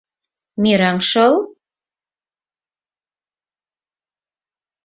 [0.61, 1.33] Мераҥ шыл?